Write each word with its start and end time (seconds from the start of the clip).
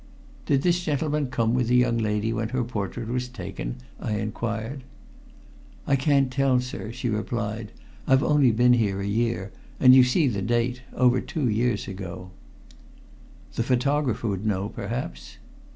"Did 0.47 0.63
this 0.63 0.83
gentleman 0.83 1.27
come 1.27 1.53
with 1.53 1.67
the 1.67 1.75
young 1.75 1.99
lady 1.99 2.33
when 2.33 2.49
her 2.49 2.63
portrait 2.63 3.07
was 3.07 3.27
taken?" 3.29 3.75
I 3.99 4.13
inquired. 4.15 4.83
"I 5.85 5.95
can't 5.95 6.31
tell, 6.31 6.59
sir," 6.59 6.91
she 6.91 7.07
replied. 7.07 7.71
"I've 8.07 8.23
only 8.23 8.51
been 8.51 8.73
here 8.73 8.99
a 8.99 9.05
year, 9.05 9.51
and 9.79 9.93
you 9.93 10.03
see 10.03 10.25
the 10.27 10.41
date 10.41 10.81
over 10.95 11.21
two 11.21 11.47
years 11.47 11.87
ago." 11.87 12.31
"The 13.53 13.61
photographer 13.61 14.27
would 14.27 14.43
know, 14.43 14.69
perhaps?" 14.69 15.37